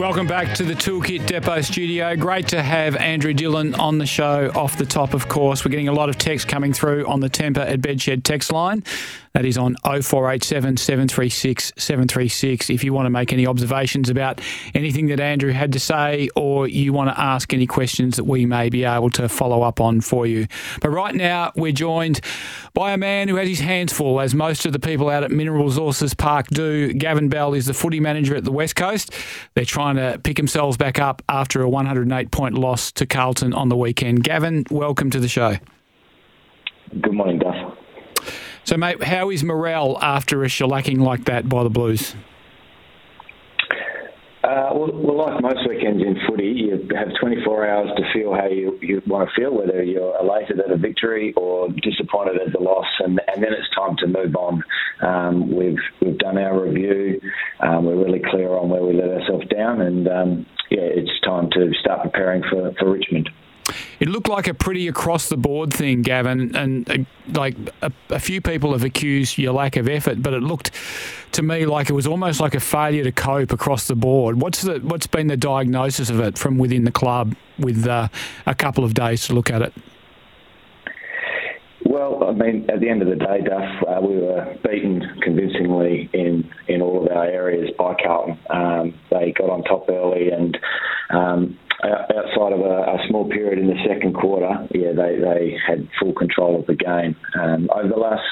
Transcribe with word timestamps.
Welcome 0.00 0.26
back 0.26 0.54
to 0.54 0.64
the 0.64 0.72
Toolkit 0.72 1.26
Depot 1.26 1.60
studio. 1.60 2.16
Great 2.16 2.48
to 2.48 2.62
have 2.62 2.96
Andrew 2.96 3.34
Dillon 3.34 3.74
on 3.74 3.98
the 3.98 4.06
show 4.06 4.50
off 4.54 4.78
the 4.78 4.86
top, 4.86 5.12
of 5.12 5.28
course. 5.28 5.62
We're 5.62 5.70
getting 5.72 5.88
a 5.88 5.92
lot 5.92 6.08
of 6.08 6.16
text 6.16 6.48
coming 6.48 6.72
through 6.72 7.06
on 7.06 7.20
the 7.20 7.28
Tempur 7.28 7.58
at 7.58 7.82
Bedshed 7.82 8.24
text 8.24 8.50
line. 8.50 8.82
That 9.32 9.44
is 9.44 9.56
on 9.56 9.76
0487 9.84 10.76
736 10.76 11.72
736. 11.76 12.68
If 12.68 12.82
you 12.82 12.92
want 12.92 13.06
to 13.06 13.10
make 13.10 13.32
any 13.32 13.46
observations 13.46 14.10
about 14.10 14.40
anything 14.74 15.06
that 15.06 15.20
Andrew 15.20 15.52
had 15.52 15.72
to 15.74 15.78
say, 15.78 16.28
or 16.34 16.66
you 16.66 16.92
want 16.92 17.10
to 17.10 17.20
ask 17.20 17.54
any 17.54 17.66
questions 17.66 18.16
that 18.16 18.24
we 18.24 18.44
may 18.44 18.70
be 18.70 18.84
able 18.84 19.08
to 19.10 19.28
follow 19.28 19.62
up 19.62 19.80
on 19.80 20.00
for 20.00 20.26
you. 20.26 20.48
But 20.80 20.90
right 20.90 21.14
now, 21.14 21.52
we're 21.54 21.70
joined 21.70 22.20
by 22.74 22.92
a 22.92 22.96
man 22.96 23.28
who 23.28 23.36
has 23.36 23.48
his 23.48 23.60
hands 23.60 23.92
full, 23.92 24.20
as 24.20 24.34
most 24.34 24.66
of 24.66 24.72
the 24.72 24.80
people 24.80 25.08
out 25.08 25.22
at 25.22 25.30
Mineral 25.30 25.64
Resources 25.64 26.12
Park 26.12 26.48
do. 26.48 26.92
Gavin 26.92 27.28
Bell 27.28 27.54
is 27.54 27.66
the 27.66 27.74
footy 27.74 28.00
manager 28.00 28.34
at 28.34 28.44
the 28.44 28.52
West 28.52 28.74
Coast. 28.74 29.14
They're 29.54 29.64
trying 29.64 29.94
to 29.94 30.18
pick 30.24 30.38
themselves 30.38 30.76
back 30.76 30.98
up 30.98 31.22
after 31.28 31.62
a 31.62 31.68
108 31.68 32.32
point 32.32 32.58
loss 32.58 32.90
to 32.92 33.06
Carlton 33.06 33.54
on 33.54 33.68
the 33.68 33.76
weekend. 33.76 34.24
Gavin, 34.24 34.64
welcome 34.72 35.08
to 35.10 35.20
the 35.20 35.28
show. 35.28 35.56
Good 37.00 37.14
morning, 37.14 37.38
Duff. 37.38 37.69
So, 38.64 38.76
mate, 38.76 39.02
how 39.02 39.30
is 39.30 39.42
morale 39.42 39.98
after 40.00 40.44
a 40.44 40.46
shellacking 40.46 40.98
like 40.98 41.24
that 41.24 41.48
by 41.48 41.62
the 41.62 41.70
Blues? 41.70 42.14
Uh, 44.42 44.70
well, 44.72 45.16
like 45.18 45.42
most 45.42 45.68
weekends 45.68 46.02
in 46.02 46.16
footy, 46.26 46.48
you 46.48 46.70
have 46.96 47.08
24 47.20 47.68
hours 47.68 47.88
to 47.96 48.02
feel 48.12 48.34
how 48.34 48.46
you, 48.46 48.78
you 48.80 49.02
want 49.06 49.28
to 49.28 49.34
feel, 49.40 49.54
whether 49.54 49.82
you're 49.82 50.16
elated 50.18 50.58
at 50.58 50.70
a 50.70 50.76
victory 50.76 51.34
or 51.36 51.68
disappointed 51.68 52.36
at 52.40 52.52
the 52.52 52.58
loss, 52.58 52.86
and, 53.00 53.20
and 53.28 53.42
then 53.42 53.52
it's 53.52 53.68
time 53.76 53.96
to 53.98 54.06
move 54.06 54.34
on. 54.34 54.62
Um, 55.02 55.54
we've 55.54 55.78
we've 56.00 56.18
done 56.18 56.38
our 56.38 56.58
review. 56.58 57.20
Um, 57.60 57.84
we're 57.84 58.02
really 58.02 58.22
clear 58.30 58.50
on 58.56 58.70
where 58.70 58.82
we 58.82 58.94
let 58.94 59.10
ourselves 59.10 59.46
down, 59.48 59.82
and 59.82 60.08
um, 60.08 60.46
yeah, 60.70 60.82
it's 60.82 61.20
time 61.20 61.50
to 61.52 61.70
start 61.78 62.02
preparing 62.02 62.42
for, 62.50 62.72
for 62.78 62.90
Richmond. 62.90 63.28
It 63.98 64.08
looked 64.08 64.28
like 64.28 64.48
a 64.48 64.54
pretty 64.54 64.88
across 64.88 65.28
the 65.28 65.36
board 65.36 65.72
thing, 65.72 66.02
Gavin, 66.02 66.54
and 66.56 66.90
uh, 66.90 66.98
like 67.32 67.56
a, 67.82 67.92
a, 68.10 68.18
few 68.18 68.40
people 68.40 68.72
have 68.72 68.84
accused 68.84 69.38
your 69.38 69.52
lack 69.52 69.76
of 69.76 69.88
effort, 69.88 70.22
but 70.22 70.32
it 70.32 70.42
looked 70.42 70.70
to 71.32 71.42
me 71.42 71.66
like 71.66 71.90
it 71.90 71.92
was 71.92 72.06
almost 72.06 72.40
like 72.40 72.54
a 72.54 72.60
failure 72.60 73.04
to 73.04 73.12
cope 73.12 73.52
across 73.52 73.88
the 73.88 73.96
board. 73.96 74.40
What's 74.40 74.62
the 74.62 74.78
what's 74.80 75.06
been 75.06 75.26
the 75.28 75.36
diagnosis 75.36 76.10
of 76.10 76.20
it 76.20 76.38
from 76.38 76.58
within 76.58 76.84
the 76.84 76.92
club 76.92 77.34
with 77.58 77.86
uh, 77.86 78.08
a 78.46 78.54
couple 78.54 78.84
of 78.84 78.94
days 78.94 79.26
to 79.26 79.34
look 79.34 79.50
at 79.50 79.62
it? 79.62 79.72
Well, 81.90 82.22
I 82.28 82.32
mean, 82.32 82.70
at 82.70 82.78
the 82.78 82.88
end 82.88 83.02
of 83.02 83.08
the 83.08 83.16
day, 83.16 83.40
Duff, 83.40 83.82
uh, 83.88 84.00
we 84.00 84.16
were 84.16 84.56
beaten 84.62 85.02
convincingly 85.22 86.08
in, 86.12 86.48
in 86.68 86.82
all 86.82 87.04
of 87.04 87.10
our 87.10 87.24
areas 87.24 87.70
by 87.76 87.96
Carlton. 88.00 88.38
Um, 88.48 88.94
they 89.10 89.32
got 89.32 89.50
on 89.50 89.64
top 89.64 89.88
early 89.88 90.30
and 90.30 90.56
um, 91.12 91.58
outside 91.82 92.52
of 92.52 92.60
a, 92.60 92.96
a, 92.96 92.98
small 93.08 93.28
period 93.28 93.58
in 93.58 93.66
the 93.66 93.82
second 93.88 94.14
quarter, 94.14 94.68
yeah, 94.74 94.92
they, 94.92 95.16
they 95.18 95.56
had 95.66 95.88
full 95.98 96.12
control 96.12 96.60
of 96.60 96.66
the 96.66 96.74
game. 96.74 97.16
Um, 97.34 97.68
over 97.74 97.88
the 97.88 97.96
last 97.96 98.22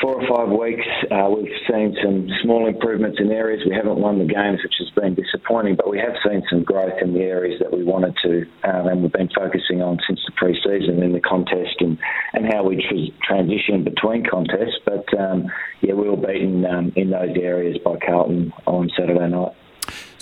four 0.00 0.20
or 0.20 0.26
five 0.26 0.48
weeks, 0.48 0.86
uh, 1.10 1.28
we've 1.30 1.52
seen 1.70 1.96
some 2.02 2.28
small 2.42 2.66
improvements 2.66 3.18
in 3.20 3.30
areas. 3.30 3.62
We 3.68 3.74
haven't 3.74 3.98
won 3.98 4.18
the 4.18 4.24
games, 4.24 4.60
which 4.62 4.74
has 4.78 4.90
been 4.90 5.14
disappointing, 5.14 5.76
but 5.76 5.88
we 5.88 5.98
have 5.98 6.14
seen 6.26 6.42
some 6.50 6.64
growth 6.64 6.94
in 7.00 7.14
the 7.14 7.20
areas 7.20 7.60
that 7.60 7.72
we 7.72 7.84
wanted 7.84 8.16
to, 8.22 8.46
um, 8.64 8.88
and 8.88 9.02
we've 9.02 9.12
been 9.12 9.30
focusing 9.34 9.82
on 9.82 9.98
since 10.06 10.20
the 10.26 10.32
pre-season 10.36 11.02
in 11.02 11.12
the 11.12 11.20
contest 11.20 11.76
and, 11.80 11.98
and 12.32 12.52
how 12.52 12.64
we 12.64 12.76
tr- 12.76 13.14
transition 13.22 13.84
between 13.84 14.24
contests. 14.24 14.78
But 14.84 15.06
um, 15.18 15.46
yeah, 15.80 15.94
we 15.94 16.08
were 16.08 16.16
beaten 16.16 16.64
um, 16.66 16.92
in 16.96 17.10
those 17.10 17.36
areas 17.40 17.78
by 17.84 17.96
Carlton 18.04 18.52
on 18.66 18.90
Saturday 18.96 19.28
night. 19.28 19.52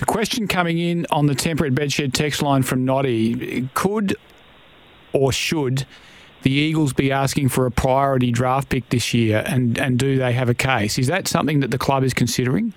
The 0.00 0.06
question 0.06 0.48
coming 0.48 0.78
in 0.78 1.06
on 1.10 1.26
the 1.26 1.34
Tempur 1.34 1.66
at 1.66 1.74
Bedshed 1.74 2.14
text 2.14 2.40
line 2.40 2.62
from 2.62 2.86
Noddy 2.86 3.68
could 3.74 4.16
or 5.12 5.30
should 5.30 5.84
the 6.40 6.50
Eagles 6.50 6.94
be 6.94 7.12
asking 7.12 7.50
for 7.50 7.66
a 7.66 7.70
priority 7.70 8.32
draft 8.32 8.70
pick 8.70 8.88
this 8.88 9.12
year, 9.12 9.44
and, 9.44 9.78
and 9.78 9.98
do 9.98 10.16
they 10.16 10.32
have 10.32 10.48
a 10.48 10.54
case? 10.54 10.98
Is 10.98 11.08
that 11.08 11.28
something 11.28 11.60
that 11.60 11.70
the 11.70 11.76
club 11.76 12.02
is 12.02 12.14
considering? 12.14 12.72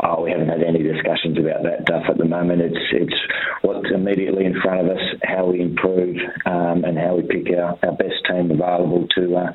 Oh, 0.00 0.22
we 0.22 0.30
haven't 0.30 0.48
had 0.48 0.62
any 0.62 0.82
discussions 0.82 1.36
about 1.36 1.64
that, 1.64 1.84
Duff, 1.84 2.04
at 2.08 2.16
the 2.16 2.24
moment. 2.24 2.62
It's 2.62 2.78
it's 2.90 3.14
what's 3.60 3.90
immediately 3.94 4.46
in 4.46 4.58
front 4.62 4.88
of 4.88 4.96
us, 4.96 5.02
how 5.22 5.50
we 5.50 5.60
improve, 5.60 6.16
um, 6.46 6.84
and 6.84 6.96
how 6.96 7.16
we 7.16 7.24
pick 7.24 7.54
our, 7.58 7.78
our 7.82 7.92
best 7.92 8.24
team 8.26 8.50
available 8.50 9.06
to 9.16 9.36
uh, 9.36 9.52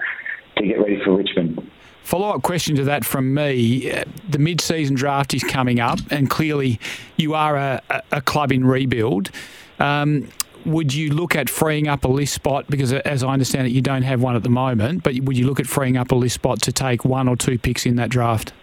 to 0.58 0.64
get 0.64 0.80
ready 0.80 1.02
for 1.04 1.18
Richmond. 1.18 1.72
Follow 2.09 2.30
up 2.30 2.42
question 2.42 2.75
to 2.75 2.84
that 2.86 3.06
from 3.06 3.36
me. 3.36 3.94
The 4.28 4.40
mid 4.40 4.62
season 4.62 4.96
draft 4.96 5.36
is 5.36 5.44
coming 5.44 5.80
up, 5.80 6.00
and 6.09 6.28
clearly 6.28 6.80
you 7.18 7.36
are 7.36 7.56
a, 7.56 7.84
a 8.12 8.20
club 8.20 8.52
in 8.52 8.66
rebuild. 8.66 9.30
Um, 9.78 10.28
would 10.66 10.92
you 10.92 11.14
look 11.14 11.36
at 11.36 11.52
freeing 11.52 11.88
up 11.88 12.06
a 12.06 12.08
list 12.08 12.34
spot? 12.34 12.66
Because 12.68 12.94
as 12.94 13.24
I 13.24 13.31
understand 13.31 13.68
it, 13.68 13.74
you 13.74 13.84
don't 13.84 14.02
have 14.02 14.24
one 14.24 14.36
at 14.36 14.42
the 14.42 14.50
moment, 14.50 15.03
but 15.03 15.19
would 15.19 15.38
you 15.38 15.46
look 15.46 15.59
at 15.59 15.68
freeing 15.68 15.98
up 15.98 16.12
a 16.12 16.16
list 16.16 16.34
spot 16.34 16.64
to 16.64 16.72
take 16.72 17.06
one 17.06 17.28
or 17.28 17.36
two 17.36 17.59
picks 17.59 17.86
in 17.86 17.96
that 17.98 18.09
draft? 18.09 18.53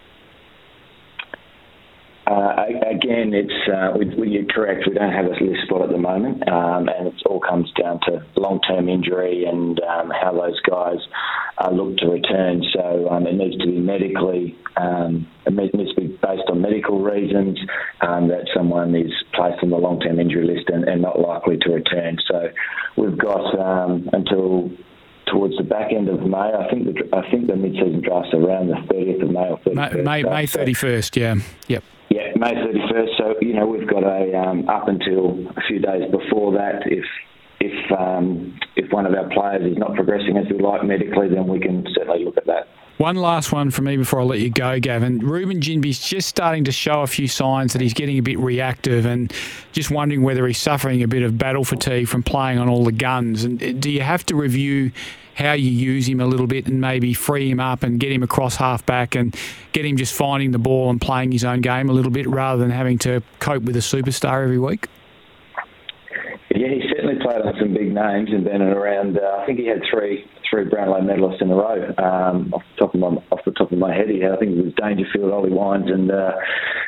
Uh, 2.26 2.64
again, 3.06 3.32
it's 3.34 3.68
uh, 3.72 3.96
we, 3.96 4.30
you're 4.30 4.44
correct. 4.46 4.84
We 4.86 4.94
don't 4.94 5.12
have 5.12 5.26
a 5.26 5.30
list 5.30 5.66
spot 5.66 5.82
at 5.82 5.90
the 5.90 5.98
moment, 5.98 6.48
um, 6.48 6.88
and 6.88 7.08
it 7.08 7.14
all 7.26 7.40
comes 7.40 7.70
down 7.80 8.00
to 8.06 8.24
long-term 8.36 8.88
injury 8.88 9.44
and 9.44 9.80
um, 9.80 10.10
how 10.10 10.32
those 10.32 10.60
guys 10.68 10.98
uh, 11.58 11.70
look 11.70 11.96
to 11.98 12.06
return. 12.08 12.62
So 12.72 13.08
um, 13.10 13.26
it 13.26 13.34
needs 13.34 13.58
to 13.58 13.66
be 13.66 13.78
medically, 13.78 14.58
um, 14.76 15.26
it 15.46 15.74
needs 15.74 15.94
to 15.94 16.00
be 16.00 16.08
based 16.08 16.48
on 16.48 16.60
medical 16.60 17.00
reasons 17.00 17.58
um, 18.00 18.28
that 18.28 18.48
someone 18.54 18.94
is 18.94 19.12
placed 19.34 19.62
on 19.62 19.70
the 19.70 19.78
long-term 19.78 20.18
injury 20.18 20.46
list 20.46 20.68
and, 20.68 20.84
and 20.84 21.02
not 21.02 21.20
likely 21.20 21.56
to 21.58 21.70
return. 21.70 22.18
So 22.28 22.48
we've 22.96 23.18
got 23.18 23.58
um, 23.58 24.08
until 24.12 24.70
towards 25.26 25.56
the 25.56 25.64
back 25.64 25.92
end 25.92 26.08
of 26.08 26.20
May. 26.22 26.36
I 26.36 26.70
think 26.70 26.86
the 26.86 27.16
I 27.16 27.28
think 27.30 27.46
the 27.46 27.56
mid-season 27.56 28.02
draft's 28.02 28.32
around 28.34 28.68
the 28.68 28.76
30th 28.94 29.22
of 29.22 29.30
May 29.30 29.48
or 29.50 29.58
31st. 29.58 30.04
May, 30.04 30.22
May 30.22 30.46
31st, 30.46 31.16
yeah. 31.16 31.34
Yep. 31.68 31.82
May 32.38 32.52
31st. 32.52 33.18
So, 33.18 33.34
you 33.40 33.54
know, 33.54 33.66
we've 33.66 33.88
got 33.88 34.04
a 34.04 34.36
um, 34.36 34.68
up 34.68 34.88
until 34.88 35.48
a 35.56 35.60
few 35.66 35.78
days 35.78 36.10
before 36.10 36.52
that. 36.52 36.82
If 36.86 37.04
if 37.60 37.92
um, 37.98 38.58
if 38.76 38.92
one 38.92 39.06
of 39.06 39.14
our 39.14 39.28
players 39.30 39.70
is 39.70 39.78
not 39.78 39.94
progressing 39.94 40.36
as 40.36 40.46
we 40.50 40.58
like 40.58 40.84
medically, 40.84 41.28
then 41.28 41.46
we 41.46 41.58
can 41.58 41.86
certainly 41.94 42.24
look 42.24 42.36
at 42.36 42.46
that. 42.46 42.68
One 42.98 43.16
last 43.16 43.52
one 43.52 43.70
for 43.70 43.82
me 43.82 43.98
before 43.98 44.20
I 44.20 44.24
let 44.24 44.40
you 44.40 44.48
go, 44.48 44.80
Gavin. 44.80 45.18
Reuben 45.18 45.60
Ginbey's 45.60 45.98
just 45.98 46.28
starting 46.28 46.64
to 46.64 46.72
show 46.72 47.02
a 47.02 47.06
few 47.06 47.28
signs 47.28 47.74
that 47.74 47.82
he's 47.82 47.92
getting 47.92 48.18
a 48.18 48.22
bit 48.22 48.38
reactive 48.38 49.04
and 49.04 49.32
just 49.72 49.90
wondering 49.90 50.22
whether 50.22 50.46
he's 50.46 50.56
suffering 50.56 51.02
a 51.02 51.08
bit 51.08 51.22
of 51.22 51.36
battle 51.36 51.62
fatigue 51.62 52.08
from 52.08 52.22
playing 52.22 52.58
on 52.58 52.70
all 52.70 52.84
the 52.84 52.92
guns. 52.92 53.44
And 53.44 53.62
uh, 53.62 53.72
do 53.72 53.90
you 53.90 54.00
have 54.00 54.24
to 54.26 54.34
review 54.34 54.92
how 55.36 55.52
you 55.52 55.70
use 55.70 56.08
him 56.08 56.20
a 56.20 56.26
little 56.26 56.46
bit 56.46 56.66
and 56.66 56.80
maybe 56.80 57.12
free 57.12 57.50
him 57.50 57.60
up 57.60 57.82
and 57.82 58.00
get 58.00 58.10
him 58.10 58.22
across 58.22 58.56
half 58.56 58.84
back 58.86 59.14
and 59.14 59.36
get 59.72 59.84
him 59.84 59.96
just 59.96 60.14
finding 60.14 60.50
the 60.50 60.58
ball 60.58 60.88
and 60.88 61.00
playing 61.00 61.30
his 61.30 61.44
own 61.44 61.60
game 61.60 61.90
a 61.90 61.92
little 61.92 62.10
bit 62.10 62.26
rather 62.26 62.58
than 62.58 62.70
having 62.70 62.96
to 62.96 63.22
cope 63.38 63.62
with 63.62 63.76
a 63.76 63.80
superstar 63.80 64.42
every 64.42 64.58
week? 64.58 64.88
Yeah, 66.50 66.68
he 66.68 66.82
certainly 66.88 67.16
played 67.22 67.42
on 67.42 67.52
some 67.60 67.74
big 67.74 67.92
names 67.92 68.30
and 68.32 68.44
been 68.44 68.62
around. 68.62 69.18
Uh, 69.18 69.40
I 69.42 69.46
think 69.46 69.58
he 69.58 69.66
had 69.66 69.82
three 69.90 70.24
three 70.48 70.64
Brownlow 70.64 71.00
medalists 71.00 71.42
in 71.42 71.50
a 71.50 71.54
row. 71.54 71.92
Um, 71.98 72.54
off 72.54 72.62
the 72.72 72.80
top 72.80 72.94
of 72.94 73.00
my 73.00 73.08
off 73.30 73.40
the 73.44 73.50
top 73.50 73.72
of 73.72 73.78
my 73.78 73.94
head, 73.94 74.08
he 74.08 74.20
had, 74.20 74.32
I 74.32 74.36
think 74.38 74.56
it 74.56 74.64
was 74.64 74.72
Dangerfield, 74.74 75.32
Ollie 75.32 75.50
Wines, 75.50 75.90
and 75.90 76.10
uh, 76.10 76.32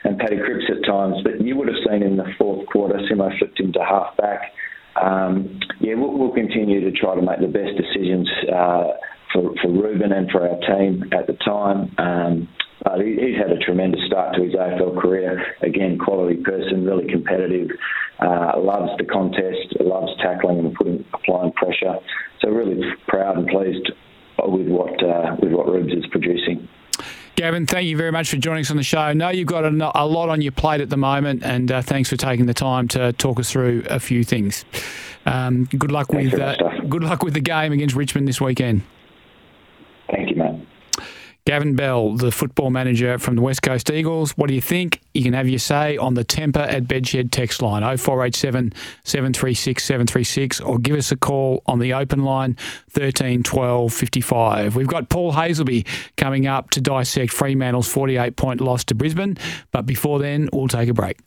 and 0.05 0.19
Paddy 0.19 0.39
Cripps 0.39 0.65
at 0.71 0.89
times. 0.89 1.17
But 1.23 1.45
you 1.45 1.55
would 1.57 1.69
have 1.69 1.77
seen 1.87 2.03
in 2.03 2.17
the 2.17 2.33
fourth 2.39 2.67
quarter, 2.69 2.99
Simo 3.13 3.37
flipped 3.39 3.61
him 3.61 3.73
to 3.75 3.85
half 3.85 4.17
back 4.17 4.53
um, 5.01 5.61
yeah, 5.81 5.95
we'll, 5.95 6.17
we'll, 6.17 6.33
continue 6.33 6.81
to 6.81 6.93
try 6.93 7.15
to 7.15 7.23
make 7.23 7.41
the 7.41 7.47
best 7.47 7.77
decisions 7.77 8.29
uh, 8.53 8.85
for, 9.33 9.55
for 9.63 9.69
Reuben 9.71 10.13
and 10.13 10.31
for 10.31 10.49
our 10.49 10.59
team 10.61 11.05
at 11.13 11.27
the 11.27 11.35
time. 11.45 11.95
Um, 11.99 12.49
uh, 12.87 12.99
he, 12.99 13.15
he's 13.15 13.37
had 13.37 13.51
a 13.51 13.59
tremendous 13.59 14.01
start 14.07 14.35
to 14.37 14.43
his 14.43 14.55
AFL 14.55 15.01
career. 15.01 15.45
Again, 15.63 15.99
quality 15.99 16.37
person, 16.43 16.85
really 16.85 17.11
competitive, 17.11 17.69
uh, 18.21 18.53
loves 18.59 18.91
the 18.99 19.05
contest, 19.05 19.81
loves 19.81 20.13
tackling 20.23 20.59
and 20.61 20.75
putting 20.75 21.05
applying 21.13 21.53
pressure. 21.53 21.97
So 22.41 22.51
really 22.51 22.81
proud 23.07 23.37
and 23.37 23.49
pleased 23.49 23.91
with 24.39 24.69
what 24.69 25.03
uh, 25.03 25.37
with 25.43 25.53
what 25.53 25.67
Rubes 25.67 25.93
is 25.93 26.07
producing. 26.11 26.68
Gavin, 27.39 27.67
thank 27.67 27.87
you 27.87 27.97
very 27.97 28.11
much 28.11 28.31
for 28.31 28.37
joining 28.37 28.63
us 28.63 28.71
on 28.73 28.77
the 28.77 28.83
show. 28.83 28.99
I 28.99 29.13
know 29.13 29.29
you've 29.29 29.47
got 29.47 29.65
a, 29.65 29.93
a 29.95 30.05
lot 30.05 30.29
on 30.29 30.43
your 30.43 30.51
plate 30.51 30.81
at 30.81 30.91
the 30.91 30.97
moment, 30.97 31.45
and 31.45 31.71
uh, 31.71 31.83
thanks 31.83 32.11
for 32.11 32.17
taking 32.17 32.47
the 32.47 32.53
time 32.53 32.89
to 32.89 33.13
talk 33.13 33.39
us 33.39 33.49
through 33.49 33.85
a 33.89 34.01
few 34.01 34.25
things. 34.25 34.65
Um, 35.25 35.67
good 35.67 35.93
luck 35.93 36.09
Thanks 36.09 36.33
with 36.33 36.41
uh, 36.41 36.57
good 36.89 37.05
luck 37.05 37.23
with 37.23 37.35
the 37.35 37.41
game 37.41 37.71
against 37.73 37.95
Richmond 37.95 38.27
this 38.27 38.41
weekend. 38.41 38.83
Gavin 41.49 41.75
Bell, 41.75 42.13
the 42.13 42.31
football 42.31 42.69
manager 42.69 43.17
from 43.17 43.35
the 43.35 43.41
West 43.41 43.63
Coast 43.63 43.91
Eagles. 43.91 44.33
What 44.33 44.49
do 44.49 44.55
you 44.55 44.61
think? 44.61 45.01
You 45.15 45.23
can 45.23 45.33
have 45.33 45.49
your 45.49 45.59
say 45.59 45.97
on 45.97 46.13
the 46.13 46.23
Tempur 46.23 46.61
at 46.61 46.85
Bedshed 46.85 47.31
text 47.31 47.63
line 47.63 47.81
0487 47.81 48.75
736 49.05 49.83
736 49.83 50.61
or 50.61 50.79
give 50.79 50.95
us 50.95 51.11
a 51.11 51.17
call 51.17 51.63
on 51.65 51.79
the 51.79 51.95
open 51.95 52.23
line 52.23 52.55
13 52.91 53.43
12 53.45 53.95
55. 53.95 54.77
We've 54.77 54.87
got 54.87 55.09
Paul 55.09 55.33
Hasleby 55.33 55.87
coming 56.19 56.47
up 56.47 56.69
to 56.73 56.83
dissect 56.83 57.33
Fremantle's 57.33 57.89
48 57.89 58.37
point 58.37 58.61
loss 58.61 58.85
to 58.85 58.95
Brisbane, 58.95 59.39
but 59.73 59.87
before 59.87 60.19
then, 60.19 60.51
we'll 60.53 60.69
take 60.69 60.91
a 60.91 60.95
break. 60.95 61.19